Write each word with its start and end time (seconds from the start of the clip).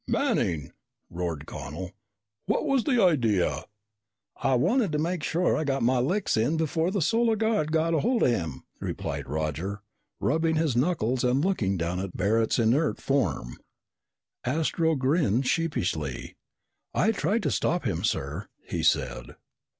"Manning!" 0.07 0.71
roared 1.11 1.45
Connel. 1.45 1.91
"What 2.47 2.65
was 2.65 2.85
the 2.85 2.99
idea?" 2.99 3.65
"I 4.37 4.55
wanted 4.55 4.91
to 4.93 4.97
make 4.97 5.21
sure 5.21 5.55
I 5.55 5.63
got 5.63 5.81
in 5.81 5.85
my 5.85 5.99
licks 5.99 6.35
before 6.57 6.89
the 6.89 7.03
Solar 7.03 7.35
Guard 7.35 7.71
got 7.71 7.93
hold 7.93 8.23
of 8.23 8.29
him," 8.31 8.63
replied 8.79 9.29
Roger, 9.29 9.83
rubbing 10.19 10.55
his 10.55 10.75
knuckles 10.75 11.23
and 11.23 11.45
looking 11.45 11.77
down 11.77 11.99
at 11.99 12.17
Barret's 12.17 12.57
inert 12.57 12.99
form. 12.99 13.59
Astro 14.43 14.95
grinned 14.95 15.45
sheepishly. 15.45 16.33
"I 16.95 17.11
tried 17.11 17.43
to 17.43 17.51
stop 17.51 17.85
him, 17.85 18.03
sir!" 18.03 18.47
he 18.67 18.81
said. 18.81 19.35